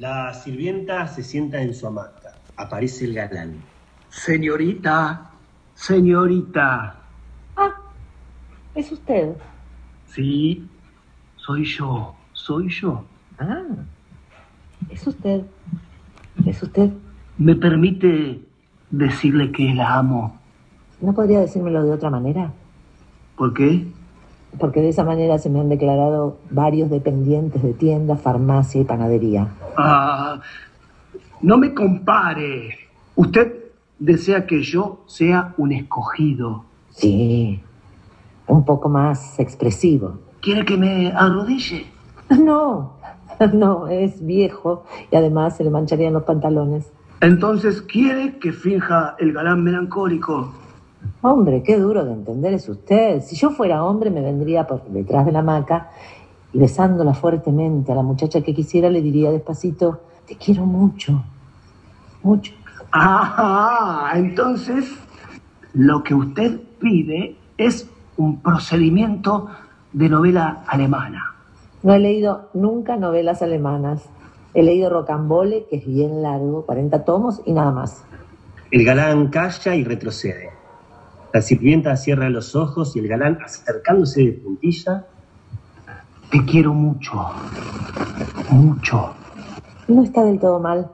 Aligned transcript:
La 0.00 0.32
sirvienta 0.32 1.06
se 1.06 1.22
sienta 1.22 1.60
en 1.60 1.74
su 1.74 1.86
hamaca. 1.86 2.34
Aparece 2.56 3.04
el 3.04 3.12
galán. 3.12 3.62
Señorita, 4.08 5.30
señorita. 5.74 6.96
Ah, 7.54 7.74
es 8.74 8.90
usted. 8.90 9.36
Sí, 10.08 10.66
soy 11.36 11.66
yo, 11.66 12.14
soy 12.32 12.70
yo. 12.70 13.04
Ah, 13.38 13.62
es 14.88 15.06
usted. 15.06 15.42
Es 16.46 16.62
usted. 16.62 16.88
¿Me 17.36 17.54
permite 17.54 18.40
decirle 18.90 19.52
que 19.52 19.74
la 19.74 19.98
amo? 19.98 20.40
¿No 21.02 21.12
podría 21.12 21.40
decírmelo 21.40 21.84
de 21.84 21.92
otra 21.92 22.08
manera? 22.08 22.50
¿Por 23.36 23.52
qué? 23.52 23.86
Porque 24.58 24.80
de 24.80 24.88
esa 24.88 25.04
manera 25.04 25.38
se 25.38 25.48
me 25.48 25.60
han 25.60 25.68
declarado 25.68 26.38
varios 26.50 26.90
dependientes 26.90 27.62
de 27.62 27.72
tienda, 27.72 28.16
farmacia 28.16 28.80
y 28.80 28.84
panadería. 28.84 29.48
Ah, 29.76 30.40
no 31.40 31.56
me 31.56 31.72
compare. 31.72 32.78
Usted 33.14 33.70
desea 33.98 34.46
que 34.46 34.62
yo 34.62 35.02
sea 35.06 35.54
un 35.56 35.72
escogido. 35.72 36.64
Sí, 36.90 37.62
un 38.46 38.64
poco 38.64 38.88
más 38.88 39.38
expresivo. 39.38 40.18
¿Quiere 40.40 40.64
que 40.64 40.76
me 40.76 41.12
arrodille? 41.12 41.86
No, 42.30 42.94
no, 43.52 43.88
es 43.88 44.24
viejo 44.24 44.84
y 45.10 45.16
además 45.16 45.56
se 45.56 45.64
le 45.64 45.70
mancharían 45.70 46.12
los 46.12 46.24
pantalones. 46.24 46.90
Entonces, 47.20 47.82
¿quiere 47.82 48.38
que 48.38 48.52
finja 48.52 49.14
el 49.18 49.32
galán 49.32 49.62
melancólico? 49.62 50.52
Hombre, 51.22 51.62
qué 51.62 51.78
duro 51.78 52.04
de 52.04 52.12
entender 52.12 52.54
es 52.54 52.68
usted. 52.68 53.22
Si 53.22 53.36
yo 53.36 53.50
fuera 53.50 53.84
hombre, 53.84 54.10
me 54.10 54.22
vendría 54.22 54.66
por 54.66 54.82
detrás 54.84 55.26
de 55.26 55.32
la 55.32 55.40
hamaca 55.40 55.90
y 56.52 56.58
besándola 56.58 57.12
fuertemente 57.12 57.92
a 57.92 57.94
la 57.94 58.02
muchacha 58.02 58.40
que 58.40 58.54
quisiera 58.54 58.88
le 58.88 59.02
diría 59.02 59.30
despacito, 59.30 60.00
te 60.26 60.36
quiero 60.36 60.64
mucho, 60.64 61.22
mucho. 62.22 62.52
Ah, 62.92 64.12
entonces 64.14 64.86
lo 65.74 66.02
que 66.02 66.14
usted 66.14 66.58
pide 66.78 67.36
es 67.58 67.86
un 68.16 68.40
procedimiento 68.40 69.48
de 69.92 70.08
novela 70.08 70.64
alemana. 70.66 71.34
No 71.82 71.92
he 71.94 71.98
leído 71.98 72.48
nunca 72.54 72.96
novelas 72.96 73.42
alemanas. 73.42 74.08
He 74.54 74.62
leído 74.62 74.90
Rocambole, 74.90 75.66
que 75.68 75.76
es 75.76 75.86
bien 75.86 76.22
largo, 76.22 76.64
40 76.66 77.04
tomos 77.04 77.42
y 77.44 77.52
nada 77.52 77.70
más. 77.70 78.04
El 78.70 78.84
galán 78.84 79.28
calla 79.28 79.74
y 79.74 79.84
retrocede. 79.84 80.59
La 81.32 81.42
sirvienta 81.42 81.96
cierra 81.96 82.28
los 82.28 82.56
ojos 82.56 82.96
y 82.96 82.98
el 82.98 83.08
galán, 83.08 83.38
acercándose 83.44 84.22
de 84.24 84.32
puntilla, 84.32 85.06
Te 86.30 86.44
quiero 86.44 86.72
mucho, 86.74 87.26
mucho. 88.50 89.14
No 89.88 90.02
está 90.04 90.22
del 90.24 90.38
todo 90.38 90.60
mal. 90.60 90.90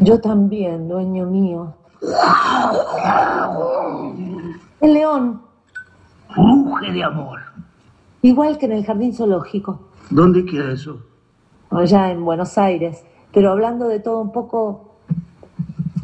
Yo 0.00 0.18
también, 0.20 0.88
dueño 0.88 1.26
mío. 1.26 1.74
El 4.80 4.92
león, 4.94 5.42
Ruge 6.34 6.92
de 6.92 7.02
amor. 7.04 7.40
igual 8.22 8.58
que 8.58 8.66
en 8.66 8.72
el 8.72 8.84
jardín 8.84 9.14
zoológico, 9.14 9.80
¿Dónde 10.10 10.44
queda 10.44 10.70
eso? 10.72 11.00
allá 11.70 12.10
en 12.10 12.24
Buenos 12.24 12.56
Aires. 12.58 13.02
Pero 13.32 13.50
hablando 13.52 13.88
de 13.88 14.00
todo 14.00 14.20
un 14.20 14.32
poco, 14.32 14.96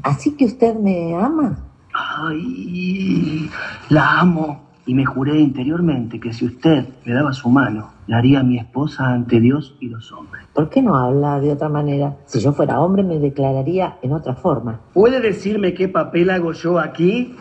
¿así 0.02 0.36
que 0.36 0.44
usted 0.46 0.74
me 0.74 1.14
ama? 1.14 1.56
Ay, 1.92 3.48
la 3.88 4.20
amo. 4.20 4.72
Y 4.84 4.94
me 4.94 5.04
juré 5.04 5.38
interiormente 5.38 6.18
que 6.18 6.32
si 6.32 6.44
usted 6.44 6.88
me 7.04 7.14
daba 7.14 7.32
su 7.32 7.48
mano, 7.48 7.90
la 8.08 8.18
haría 8.18 8.42
mi 8.42 8.58
esposa 8.58 9.06
ante 9.12 9.38
Dios 9.38 9.76
y 9.78 9.88
los 9.88 10.10
hombres. 10.10 10.44
¿Por 10.52 10.70
qué 10.70 10.82
no 10.82 10.96
habla 10.96 11.38
de 11.38 11.52
otra 11.52 11.68
manera? 11.68 12.16
Si 12.26 12.40
yo 12.40 12.52
fuera 12.52 12.80
hombre 12.80 13.04
me 13.04 13.20
declararía 13.20 13.98
en 14.02 14.12
otra 14.12 14.34
forma. 14.34 14.80
¿Puede 14.92 15.20
decirme 15.20 15.72
qué 15.72 15.86
papel 15.86 16.30
hago 16.30 16.52
yo 16.52 16.80
aquí? 16.80 17.36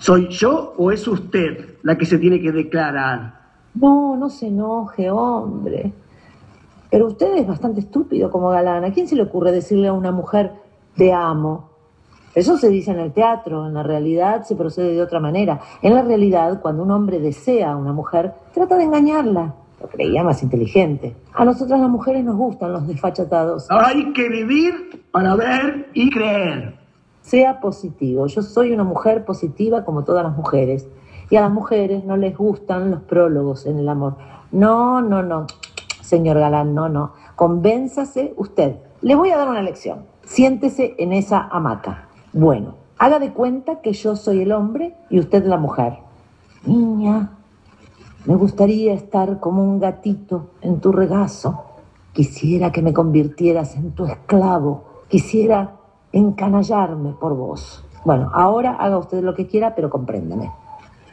¿Soy 0.00 0.28
yo 0.28 0.74
o 0.76 0.92
es 0.92 1.08
usted 1.08 1.76
la 1.82 1.96
que 1.96 2.04
se 2.04 2.18
tiene 2.18 2.40
que 2.40 2.52
declarar? 2.52 3.40
No, 3.74 4.16
no 4.16 4.28
se 4.28 4.48
enoje, 4.48 5.10
hombre. 5.10 5.94
Pero 6.90 7.06
usted 7.06 7.36
es 7.36 7.46
bastante 7.46 7.80
estúpido 7.80 8.30
como 8.30 8.50
galán. 8.50 8.84
¿A 8.84 8.92
quién 8.92 9.08
se 9.08 9.16
le 9.16 9.22
ocurre 9.22 9.50
decirle 9.52 9.88
a 9.88 9.92
una 9.94 10.12
mujer 10.12 10.52
te 10.96 11.12
amo? 11.12 11.69
Eso 12.34 12.56
se 12.56 12.68
dice 12.68 12.92
en 12.92 13.00
el 13.00 13.12
teatro, 13.12 13.66
en 13.66 13.74
la 13.74 13.82
realidad 13.82 14.44
se 14.44 14.54
procede 14.54 14.94
de 14.94 15.02
otra 15.02 15.18
manera. 15.18 15.60
En 15.82 15.94
la 15.94 16.02
realidad, 16.02 16.60
cuando 16.60 16.84
un 16.84 16.90
hombre 16.92 17.18
desea 17.18 17.72
a 17.72 17.76
una 17.76 17.92
mujer, 17.92 18.32
trata 18.54 18.76
de 18.76 18.84
engañarla. 18.84 19.54
Lo 19.80 19.88
creía 19.88 20.22
más 20.22 20.42
inteligente. 20.42 21.16
A 21.32 21.44
nosotras 21.44 21.80
las 21.80 21.88
mujeres 21.88 22.22
nos 22.22 22.36
gustan 22.36 22.72
los 22.72 22.86
desfachatados. 22.86 23.66
Hay 23.70 24.12
que 24.12 24.28
vivir 24.28 25.04
para 25.10 25.34
ver 25.34 25.88
y 25.94 26.10
creer. 26.10 26.76
Sea 27.22 27.60
positivo. 27.60 28.26
Yo 28.26 28.42
soy 28.42 28.72
una 28.72 28.84
mujer 28.84 29.24
positiva 29.24 29.84
como 29.84 30.04
todas 30.04 30.22
las 30.22 30.36
mujeres. 30.36 30.86
Y 31.30 31.36
a 31.36 31.40
las 31.40 31.50
mujeres 31.50 32.04
no 32.04 32.16
les 32.16 32.36
gustan 32.36 32.90
los 32.90 33.00
prólogos 33.02 33.66
en 33.66 33.78
el 33.78 33.88
amor. 33.88 34.16
No, 34.52 35.00
no, 35.00 35.22
no. 35.22 35.46
Señor 36.02 36.38
Galán, 36.38 36.74
no, 36.74 36.88
no. 36.88 37.12
Convénzase 37.34 38.34
usted. 38.36 38.76
Le 39.00 39.14
voy 39.14 39.30
a 39.30 39.38
dar 39.38 39.48
una 39.48 39.62
lección. 39.62 40.04
Siéntese 40.24 40.94
en 40.98 41.12
esa 41.12 41.48
hamaca. 41.50 42.09
Bueno, 42.32 42.76
haga 42.98 43.18
de 43.18 43.32
cuenta 43.32 43.80
que 43.80 43.92
yo 43.92 44.14
soy 44.14 44.42
el 44.42 44.52
hombre 44.52 44.94
y 45.08 45.18
usted 45.18 45.44
la 45.44 45.56
mujer. 45.56 45.94
Niña, 46.64 47.30
me 48.26 48.36
gustaría 48.36 48.92
estar 48.92 49.40
como 49.40 49.64
un 49.64 49.80
gatito 49.80 50.50
en 50.60 50.80
tu 50.80 50.92
regazo. 50.92 51.64
Quisiera 52.12 52.70
que 52.70 52.82
me 52.82 52.92
convirtieras 52.92 53.76
en 53.76 53.92
tu 53.92 54.04
esclavo. 54.04 54.84
Quisiera 55.08 55.76
encanallarme 56.12 57.12
por 57.12 57.34
vos. 57.34 57.84
Bueno, 58.04 58.30
ahora 58.32 58.72
haga 58.72 58.98
usted 58.98 59.22
lo 59.22 59.34
que 59.34 59.46
quiera, 59.46 59.74
pero 59.74 59.90
compréndeme. 59.90 60.50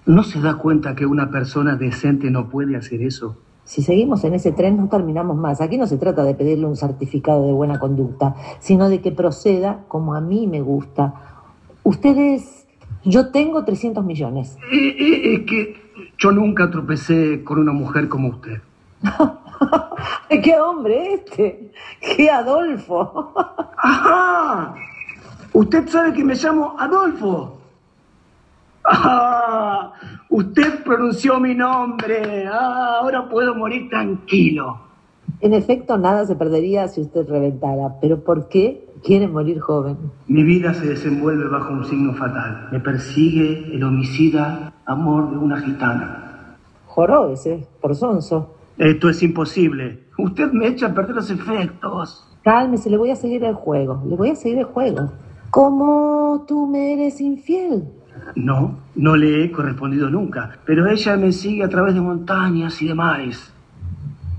¿No 0.05 0.23
se 0.23 0.39
da 0.39 0.55
cuenta 0.55 0.95
que 0.95 1.05
una 1.05 1.31
persona 1.31 1.75
decente 1.75 2.29
no 2.31 2.47
puede 2.49 2.77
hacer 2.77 3.01
eso? 3.01 3.37
Si 3.67 3.81
seguimos 3.81 4.23
en 4.23 4.33
ese 4.33 4.53
tren 4.53 4.77
no 4.77 4.87
terminamos 4.87 5.35
más. 5.35 5.59
Aquí 5.59 5.77
no 5.77 5.87
se 5.87 5.97
trata 5.97 6.23
de 6.23 6.33
pedirle 6.33 6.65
un 6.65 6.77
certificado 6.77 7.45
de 7.45 7.51
buena 7.51 7.79
conducta, 7.79 8.33
sino 8.59 8.87
de 8.87 9.01
que 9.01 9.11
proceda 9.11 9.83
como 9.89 10.15
a 10.15 10.21
mí 10.21 10.47
me 10.47 10.61
gusta. 10.61 11.13
Ustedes, 11.83 12.65
yo 13.03 13.29
tengo 13.29 13.65
300 13.65 14.05
millones. 14.05 14.57
Es 14.71 15.41
que 15.41 15.75
yo 16.17 16.31
nunca 16.31 16.71
tropecé 16.71 17.43
con 17.43 17.59
una 17.59 17.73
mujer 17.73 18.07
como 18.07 18.29
usted. 18.29 18.61
¡Qué 20.29 20.57
hombre 20.61 21.15
este! 21.15 21.69
¡Qué 21.99 22.29
Adolfo! 22.29 23.33
¡Ajá! 23.77 24.75
Usted 25.51 25.89
sabe 25.89 26.13
que 26.13 26.23
me 26.23 26.35
llamo 26.35 26.73
Adolfo. 26.79 27.56
¡Ah! 28.87 29.93
Usted 30.29 30.83
pronunció 30.83 31.39
mi 31.39 31.55
nombre. 31.55 32.47
Ah, 32.47 32.99
ahora 33.01 33.27
puedo 33.29 33.55
morir 33.55 33.89
tranquilo. 33.89 34.79
En 35.39 35.53
efecto, 35.53 35.97
nada 35.97 36.25
se 36.25 36.35
perdería 36.35 36.87
si 36.87 37.01
usted 37.01 37.27
reventara. 37.27 37.99
¿Pero 38.01 38.23
por 38.23 38.47
qué 38.47 38.87
quiere 39.03 39.27
morir 39.27 39.59
joven? 39.59 39.97
Mi 40.27 40.43
vida 40.43 40.73
se 40.73 40.87
desenvuelve 40.87 41.47
bajo 41.47 41.73
un 41.73 41.85
signo 41.85 42.13
fatal. 42.13 42.69
Me 42.71 42.79
persigue 42.79 43.73
el 43.73 43.83
homicida 43.83 44.73
amor 44.85 45.31
de 45.31 45.37
una 45.37 45.59
gitana. 45.59 46.55
Joró 46.87 47.29
ese, 47.29 47.67
por 47.81 47.95
sonso. 47.95 48.55
Esto 48.77 49.09
es 49.09 49.21
imposible. 49.21 50.05
Usted 50.17 50.51
me 50.51 50.67
echa 50.67 50.87
a 50.87 50.93
perder 50.93 51.15
los 51.15 51.29
efectos. 51.29 52.23
Cálmese, 52.43 52.89
le 52.89 52.97
voy 52.97 53.11
a 53.11 53.15
seguir 53.15 53.43
el 53.43 53.53
juego. 53.53 54.01
Le 54.07 54.15
voy 54.15 54.31
a 54.31 54.35
seguir 54.35 54.59
el 54.59 54.65
juego. 54.65 55.11
¿Cómo 55.51 56.45
tú 56.47 56.67
me 56.67 56.93
eres 56.93 57.21
infiel? 57.21 57.85
No, 58.35 58.77
no 58.95 59.15
le 59.15 59.43
he 59.43 59.51
correspondido 59.51 60.09
nunca, 60.09 60.57
pero 60.65 60.87
ella 60.87 61.17
me 61.17 61.31
sigue 61.31 61.63
a 61.63 61.69
través 61.69 61.93
de 61.93 62.01
montañas 62.01 62.81
y 62.81 62.87
de 62.87 62.93
mares. 62.93 63.53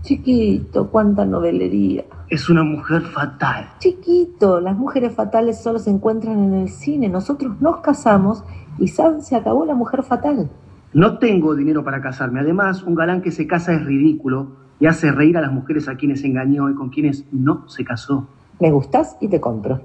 Chiquito, 0.03 0.89
cuánta 0.89 1.25
novelería. 1.25 2.05
Es 2.29 2.49
una 2.49 2.63
mujer 2.63 3.03
fatal. 3.03 3.69
Chiquito, 3.79 4.61
las 4.61 4.77
mujeres 4.77 5.15
fatales 5.15 5.61
solo 5.61 5.79
se 5.79 5.91
encuentran 5.91 6.39
en 6.39 6.55
el 6.55 6.69
cine. 6.69 7.09
Nosotros 7.09 7.61
nos 7.61 7.79
casamos 7.81 8.45
y 8.79 8.89
¿saben? 8.89 9.23
se 9.23 9.37
acabó 9.37 9.65
la 9.67 9.75
mujer 9.75 10.03
fatal. 10.03 10.49
No 10.93 11.19
tengo 11.19 11.55
dinero 11.55 11.85
para 11.85 12.01
casarme. 12.01 12.41
Además, 12.41 12.83
un 12.83 12.95
galán 12.95 13.21
que 13.23 13.31
se 13.31 13.47
casa 13.47 13.75
es 13.75 13.85
ridículo 13.85 14.49
y 14.81 14.87
hace 14.87 15.11
reír 15.13 15.37
a 15.37 15.41
las 15.41 15.53
mujeres 15.53 15.89
a 15.89 15.97
quienes 15.97 16.25
engañó 16.25 16.71
y 16.71 16.75
con 16.75 16.89
quienes 16.91 17.25
no 17.33 17.69
se 17.69 17.85
casó. 17.85 18.29
Me 18.61 18.71
gustas 18.71 19.17
y 19.21 19.29
te 19.29 19.41
compro. 19.41 19.81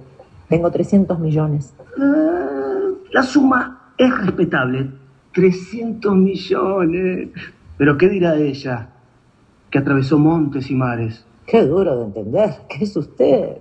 Tengo 0.47 0.71
300 0.71 1.19
millones. 1.19 1.73
Ah, 1.99 2.89
la 3.11 3.23
suma 3.23 3.82
es 3.97 4.17
respetable. 4.25 4.91
300 5.33 6.15
millones. 6.15 7.29
Pero 7.77 7.97
¿qué 7.97 8.09
dirá 8.09 8.35
ella? 8.35 8.89
Que 9.69 9.79
atravesó 9.79 10.19
montes 10.19 10.69
y 10.69 10.75
mares. 10.75 11.25
Qué 11.45 11.65
duro 11.65 11.97
de 11.97 12.05
entender. 12.05 12.51
¿Qué 12.69 12.83
es 12.85 12.95
usted? 12.95 13.57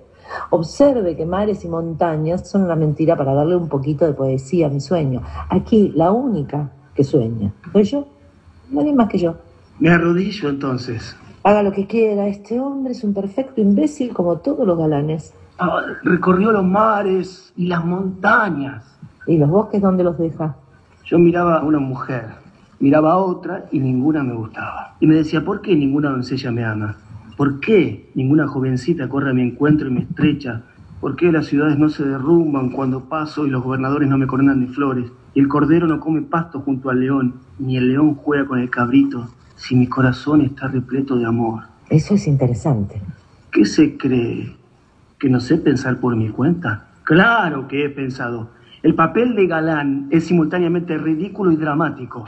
Observe 0.51 1.17
que 1.17 1.27
mares 1.27 1.65
y 1.65 1.69
montañas 1.69 2.49
son 2.49 2.63
una 2.63 2.77
mentira 2.77 3.17
para 3.17 3.35
darle 3.35 3.57
un 3.57 3.69
poquito 3.69 4.07
de 4.07 4.13
poesía 4.13 4.67
a 4.67 4.71
mi 4.71 4.81
sueño. 4.81 5.23
Aquí, 5.49 5.93
la 5.95 6.13
única 6.13 6.71
que 6.95 7.05
sueña 7.05 7.53
soy 7.73 7.85
yo. 7.85 8.07
Nadie 8.71 8.95
más 8.95 9.09
que 9.09 9.19
yo. 9.19 9.37
Me 9.79 9.91
arrodillo 9.91 10.49
entonces. 10.49 11.17
Haga 11.43 11.63
lo 11.63 11.73
que 11.73 11.87
quiera, 11.87 12.29
este 12.29 12.61
hombre 12.61 12.93
es 12.93 13.03
un 13.03 13.13
perfecto 13.13 13.61
imbécil 13.61 14.13
como 14.13 14.39
todos 14.39 14.67
los 14.67 14.79
galanes. 14.79 15.35
Ah, 15.59 15.83
recorrió 16.03 16.53
los 16.53 16.65
mares 16.65 17.53
y 17.57 17.67
las 17.67 17.85
montañas. 17.85 18.85
¿Y 19.27 19.39
los 19.39 19.49
bosques 19.49 19.81
dónde 19.81 20.05
los 20.05 20.19
deja? 20.19 20.57
Yo 21.05 21.19
miraba 21.19 21.59
a 21.59 21.65
una 21.65 21.79
mujer, 21.79 22.27
miraba 22.81 23.13
a 23.13 23.17
otra 23.19 23.67
y 23.71 23.79
ninguna 23.79 24.23
me 24.23 24.35
gustaba. 24.35 24.97
Y 25.01 25.07
me 25.07 25.15
decía, 25.15 25.45
¿por 25.45 25.61
qué 25.61 25.77
ninguna 25.77 26.11
doncella 26.11 26.51
me 26.51 26.65
ama? 26.65 26.97
¿Por 27.37 27.61
qué 27.61 28.11
ninguna 28.15 28.47
jovencita 28.47 29.09
corre 29.09 29.31
a 29.31 29.35
mi 29.35 29.43
encuentro 29.43 29.89
y 29.89 29.93
me 29.93 30.01
estrecha? 30.01 30.63
¿Por 31.01 31.17
qué 31.17 31.33
las 31.33 31.47
ciudades 31.47 31.79
no 31.79 31.89
se 31.89 32.05
derrumban 32.05 32.71
cuando 32.71 33.09
paso 33.09 33.47
y 33.47 33.51
los 33.51 33.65
gobernadores 33.65 34.09
no 34.09 34.19
me 34.19 34.27
coronan 34.27 34.61
de 34.61 34.73
flores? 34.73 35.11
Y 35.35 35.41
el 35.41 35.49
cordero 35.49 35.87
no 35.87 35.99
come 35.99 36.23
pasto 36.23 36.61
junto 36.61 36.91
al 36.91 37.01
león, 37.01 37.35
ni 37.59 37.77
el 37.77 37.89
león 37.89 38.15
juega 38.15 38.47
con 38.47 38.61
el 38.61 38.71
cabrito, 38.71 39.29
si 39.57 39.75
mi 39.75 39.87
corazón 39.87 40.43
está 40.43 40.69
repleto 40.69 41.17
de 41.17 41.27
amor. 41.27 41.65
Eso 41.89 42.15
es 42.15 42.27
interesante. 42.27 43.03
¿Qué 43.51 43.65
se 43.65 43.97
cree? 43.97 44.55
¿Que 45.19 45.29
no 45.29 45.41
sé 45.41 45.59
pensar 45.59 45.99
por 45.99 46.15
mi 46.17 46.29
cuenta? 46.29 46.89
Claro 47.05 47.67
que 47.67 47.85
he 47.85 47.91
pensado. 47.91 48.51
El 48.83 48.97
papel 48.97 49.37
de 49.37 49.47
galán 49.47 50.09
es 50.11 50.27
simultáneamente 50.27 50.99
ridículo 50.99 51.53
y 51.53 51.57
dramático. 51.57 52.25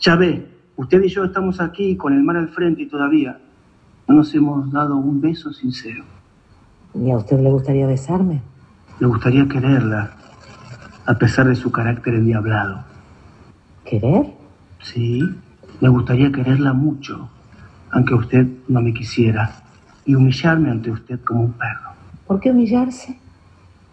Ya 0.00 0.16
ve, 0.16 0.48
usted 0.76 1.02
y 1.02 1.08
yo 1.08 1.24
estamos 1.24 1.60
aquí 1.60 1.94
con 1.96 2.14
el 2.14 2.22
mar 2.22 2.38
al 2.38 2.48
frente 2.48 2.82
y 2.82 2.86
todavía 2.86 3.38
no 4.08 4.14
nos 4.14 4.34
hemos 4.34 4.72
dado 4.72 4.96
un 4.96 5.20
beso 5.20 5.52
sincero. 5.52 6.04
¿Y 6.94 7.10
a 7.10 7.18
usted 7.18 7.38
le 7.40 7.50
gustaría 7.50 7.86
besarme? 7.86 8.40
Le 8.98 9.06
gustaría 9.06 9.46
quererla, 9.46 10.12
a 11.04 11.14
pesar 11.18 11.46
de 11.46 11.54
su 11.54 11.70
carácter 11.70 12.14
endiablado. 12.14 12.82
¿Querer? 13.84 14.26
Sí, 14.82 15.22
me 15.82 15.88
gustaría 15.90 16.32
quererla 16.32 16.72
mucho, 16.72 17.28
aunque 17.90 18.14
usted 18.14 18.46
no 18.68 18.80
me 18.80 18.94
quisiera, 18.94 19.52
y 20.06 20.14
humillarme 20.14 20.70
ante 20.70 20.90
usted 20.90 21.20
como 21.20 21.42
un 21.42 21.52
perro. 21.52 21.90
¿Por 22.26 22.40
qué 22.40 22.50
humillarse? 22.50 23.18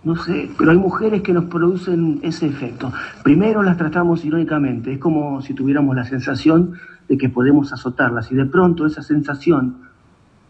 No 0.08 0.16
sé, 0.16 0.50
pero 0.58 0.72
hay 0.72 0.78
mujeres 0.78 1.22
que 1.22 1.34
nos 1.34 1.44
producen 1.50 2.22
ese 2.24 2.46
efecto. 2.46 2.94
Primero 3.24 3.62
las 3.62 3.76
tratamos 3.76 4.24
irónicamente, 4.24 4.94
es 4.94 5.00
como 5.00 5.42
si 5.42 5.54
tuviéramos 5.54 5.94
la 5.98 6.06
sensación 6.06 6.76
de 7.10 7.18
que 7.18 7.28
podemos 7.28 7.74
azotarlas 7.74 8.32
y 8.32 8.36
de 8.36 8.46
pronto 8.46 8.86
esa 8.86 9.02
sensación 9.02 9.80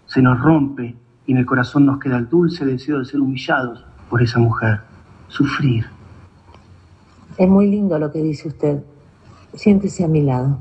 se 0.05 0.21
nos 0.21 0.39
rompe 0.39 0.95
y 1.25 1.31
en 1.31 1.39
el 1.39 1.47
corazón 1.47 1.87
nos 1.87 1.97
queda 1.97 2.17
el 2.17 2.29
dulce 2.29 2.67
deseo 2.67 2.99
de 2.99 3.05
ser 3.05 3.19
humillados 3.19 3.83
por 4.11 4.21
esa 4.21 4.37
mujer, 4.37 4.81
sufrir. 5.27 5.87
Es 7.35 7.49
muy 7.49 7.67
lindo 7.67 7.97
lo 7.97 8.11
que 8.11 8.21
dice 8.21 8.49
usted. 8.49 8.83
Siéntese 9.55 10.03
a 10.03 10.07
mi 10.07 10.21
lado. 10.21 10.59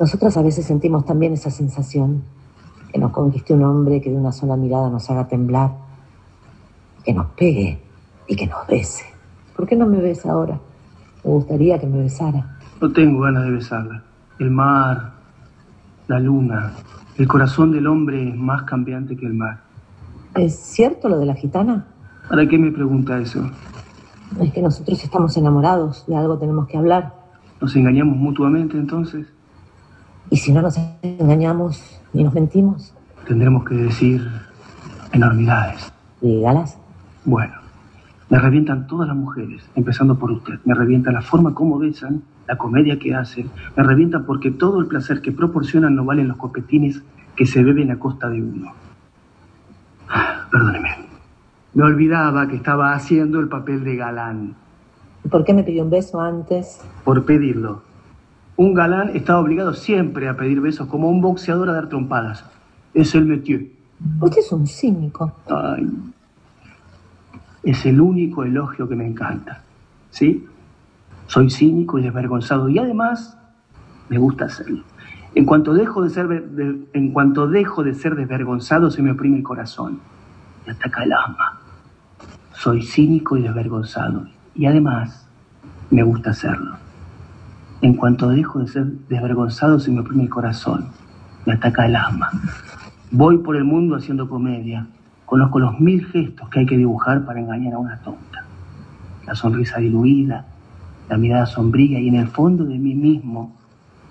Nosotras 0.00 0.36
a 0.36 0.42
veces 0.42 0.66
sentimos 0.66 1.06
también 1.06 1.34
esa 1.34 1.52
sensación, 1.52 2.24
que 2.92 2.98
nos 2.98 3.12
conquiste 3.12 3.54
un 3.54 3.62
hombre 3.62 4.00
que 4.00 4.10
de 4.10 4.16
una 4.16 4.32
sola 4.32 4.56
mirada 4.56 4.90
nos 4.90 5.08
haga 5.08 5.28
temblar, 5.28 5.70
que 7.04 7.14
nos 7.14 7.26
pegue 7.26 7.83
y 8.26 8.36
que 8.36 8.46
nos 8.46 8.66
bese. 8.66 9.04
¿Por 9.56 9.66
qué 9.66 9.76
no 9.76 9.86
me 9.86 9.98
besa 10.00 10.32
ahora? 10.32 10.58
Me 11.24 11.30
gustaría 11.30 11.78
que 11.78 11.86
me 11.86 12.02
besara. 12.02 12.58
No 12.80 12.92
tengo 12.92 13.20
ganas 13.20 13.44
de 13.44 13.50
besarla. 13.50 14.02
El 14.38 14.50
mar, 14.50 15.12
la 16.08 16.18
luna, 16.18 16.72
el 17.16 17.28
corazón 17.28 17.72
del 17.72 17.86
hombre 17.86 18.28
es 18.28 18.36
más 18.36 18.64
cambiante 18.64 19.16
que 19.16 19.26
el 19.26 19.34
mar. 19.34 19.60
¿Es 20.34 20.56
cierto 20.56 21.08
lo 21.08 21.18
de 21.18 21.26
la 21.26 21.34
gitana? 21.34 21.86
¿Para 22.28 22.46
qué 22.46 22.58
me 22.58 22.72
pregunta 22.72 23.18
eso? 23.18 23.48
Es 24.40 24.52
que 24.52 24.60
nosotros 24.60 25.02
estamos 25.02 25.36
enamorados, 25.36 26.04
de 26.06 26.16
algo 26.16 26.38
tenemos 26.38 26.66
que 26.66 26.76
hablar. 26.76 27.14
¿Nos 27.60 27.76
engañamos 27.76 28.16
mutuamente 28.16 28.76
entonces? 28.76 29.26
¿Y 30.30 30.36
si 30.36 30.52
no 30.52 30.60
nos 30.60 30.76
engañamos 31.02 32.00
ni 32.12 32.24
nos 32.24 32.34
mentimos? 32.34 32.92
Tendremos 33.28 33.64
que 33.64 33.74
decir 33.76 34.28
enormidades. 35.12 35.92
Dígalas. 36.20 36.78
Bueno, 37.24 37.54
me 38.30 38.38
revientan 38.38 38.86
todas 38.86 39.08
las 39.08 39.16
mujeres, 39.16 39.62
empezando 39.74 40.18
por 40.18 40.30
usted. 40.30 40.58
Me 40.64 40.74
revienta 40.74 41.12
la 41.12 41.22
forma 41.22 41.54
como 41.54 41.78
besan, 41.78 42.22
la 42.48 42.56
comedia 42.56 42.98
que 42.98 43.14
hacen. 43.14 43.50
Me 43.76 43.82
revientan 43.82 44.24
porque 44.24 44.50
todo 44.50 44.80
el 44.80 44.86
placer 44.86 45.20
que 45.20 45.32
proporcionan 45.32 45.94
no 45.94 46.04
valen 46.04 46.28
los 46.28 46.36
copetines 46.36 47.02
que 47.36 47.46
se 47.46 47.62
beben 47.62 47.90
a 47.90 47.98
costa 47.98 48.28
de 48.28 48.42
uno. 48.42 48.72
Perdóneme. 50.50 50.90
Me 51.74 51.84
olvidaba 51.84 52.46
que 52.48 52.56
estaba 52.56 52.92
haciendo 52.94 53.40
el 53.40 53.48
papel 53.48 53.84
de 53.84 53.96
galán. 53.96 54.54
¿Y 55.24 55.28
por 55.28 55.44
qué 55.44 55.52
me 55.52 55.64
pidió 55.64 55.82
un 55.82 55.90
beso 55.90 56.20
antes? 56.20 56.80
Por 57.04 57.24
pedirlo. 57.24 57.82
Un 58.56 58.72
galán 58.72 59.10
está 59.14 59.38
obligado 59.38 59.74
siempre 59.74 60.28
a 60.28 60.36
pedir 60.36 60.60
besos, 60.60 60.86
como 60.86 61.10
un 61.10 61.20
boxeador 61.20 61.68
a 61.68 61.72
dar 61.72 61.88
trompadas. 61.88 62.44
Es 62.94 63.14
el 63.14 63.26
métier. 63.26 63.66
Usted 64.20 64.38
es 64.38 64.52
un 64.52 64.66
cínico. 64.66 65.32
Ay, 65.48 65.90
es 67.64 67.86
el 67.86 68.00
único 68.00 68.44
elogio 68.44 68.88
que 68.88 68.96
me 68.96 69.06
encanta. 69.06 69.62
¿Sí? 70.10 70.46
Soy 71.26 71.50
cínico 71.50 71.98
y 71.98 72.02
desvergonzado 72.02 72.68
y 72.68 72.78
además 72.78 73.38
me 74.08 74.18
gusta 74.18 74.44
hacerlo. 74.46 74.82
En 75.34 75.46
cuanto 75.46 75.74
dejo 75.74 76.02
de 76.02 76.10
ser, 76.10 76.44
en 76.92 77.12
cuanto 77.12 77.48
dejo 77.48 77.82
de 77.82 77.94
ser 77.94 78.14
desvergonzado, 78.14 78.90
se 78.90 79.02
me 79.02 79.10
oprime 79.10 79.38
el 79.38 79.42
corazón. 79.42 79.98
Me 80.66 80.72
ataca 80.72 81.02
el 81.02 81.12
alma. 81.12 81.60
Soy 82.52 82.82
cínico 82.82 83.36
y 83.36 83.42
desvergonzado. 83.42 84.26
Y 84.54 84.66
además, 84.66 85.28
me 85.90 86.02
gusta 86.02 86.30
hacerlo. 86.30 86.76
En 87.80 87.94
cuanto 87.94 88.28
dejo 88.28 88.60
de 88.60 88.68
ser 88.68 88.84
desvergonzado, 89.08 89.80
se 89.80 89.90
me 89.90 90.00
oprime 90.00 90.22
el 90.22 90.30
corazón. 90.30 90.86
Me 91.46 91.54
ataca 91.54 91.86
el 91.86 91.96
alma. 91.96 92.30
Voy 93.10 93.38
por 93.38 93.56
el 93.56 93.64
mundo 93.64 93.96
haciendo 93.96 94.28
comedia. 94.28 94.86
Conozco 95.26 95.58
los 95.58 95.80
mil 95.80 96.04
gestos 96.06 96.48
que 96.48 96.60
hay 96.60 96.66
que 96.66 96.76
dibujar 96.76 97.24
para 97.24 97.40
engañar 97.40 97.74
a 97.74 97.78
una 97.78 97.98
tonta. 97.98 98.44
La 99.26 99.34
sonrisa 99.34 99.78
diluida, 99.78 100.46
la 101.08 101.16
mirada 101.16 101.46
sombría 101.46 102.00
y 102.00 102.08
en 102.08 102.16
el 102.16 102.28
fondo 102.28 102.64
de 102.64 102.78
mí 102.78 102.94
mismo, 102.94 103.56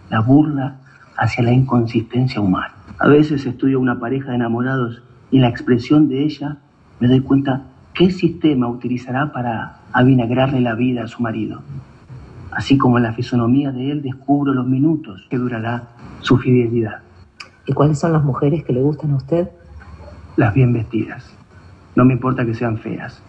la 0.09 0.21
burla 0.21 0.77
hacia 1.17 1.43
la 1.43 1.51
inconsistencia 1.51 2.41
humana. 2.41 2.73
A 2.99 3.07
veces 3.07 3.45
estudio 3.45 3.79
una 3.79 3.99
pareja 3.99 4.29
de 4.29 4.35
enamorados 4.35 5.01
y 5.31 5.39
la 5.39 5.49
expresión 5.49 6.07
de 6.07 6.23
ella 6.23 6.57
me 6.99 7.07
doy 7.07 7.21
cuenta 7.21 7.63
qué 7.93 8.11
sistema 8.11 8.67
utilizará 8.67 9.31
para 9.31 9.79
avinagrarle 9.91 10.61
la 10.61 10.75
vida 10.75 11.03
a 11.03 11.07
su 11.07 11.21
marido. 11.21 11.61
Así 12.51 12.77
como 12.77 12.97
en 12.97 13.03
la 13.03 13.13
fisonomía 13.13 13.71
de 13.71 13.91
él 13.91 14.01
descubro 14.01 14.53
los 14.53 14.67
minutos 14.67 15.25
que 15.29 15.37
durará 15.37 15.89
su 16.21 16.37
fidelidad. 16.37 16.99
¿Y 17.65 17.73
cuáles 17.73 17.99
son 17.99 18.13
las 18.13 18.23
mujeres 18.23 18.63
que 18.63 18.73
le 18.73 18.81
gustan 18.81 19.11
a 19.11 19.15
usted? 19.15 19.49
Las 20.35 20.53
bien 20.53 20.73
vestidas. 20.73 21.35
No 21.95 22.05
me 22.05 22.13
importa 22.13 22.45
que 22.45 22.53
sean 22.53 22.77
feas. 22.77 23.21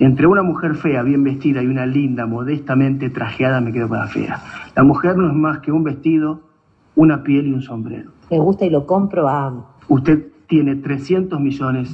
Entre 0.00 0.26
una 0.26 0.42
mujer 0.42 0.74
fea, 0.74 1.02
bien 1.02 1.22
vestida 1.22 1.62
y 1.62 1.66
una 1.66 1.86
linda, 1.86 2.26
modestamente 2.26 3.10
trajeada, 3.10 3.60
me 3.60 3.72
quedo 3.72 3.88
con 3.88 3.98
la 3.98 4.08
fea. 4.08 4.40
La 4.74 4.82
mujer 4.82 5.16
no 5.16 5.28
es 5.28 5.34
más 5.34 5.60
que 5.60 5.70
un 5.70 5.84
vestido, 5.84 6.40
una 6.96 7.22
piel 7.22 7.46
y 7.46 7.52
un 7.52 7.62
sombrero. 7.62 8.10
Me 8.30 8.38
gusta 8.38 8.64
y 8.64 8.70
lo 8.70 8.86
compro 8.86 9.28
a... 9.28 9.52
Usted 9.88 10.26
tiene 10.48 10.76
300 10.76 11.38
millones 11.40 11.90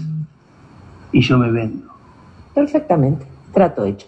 y 1.13 1.21
yo 1.21 1.39
me 1.39 1.51
vendo. 1.51 1.89
Perfectamente. 2.55 3.27
Trato 3.53 3.85
hecho. 3.85 4.07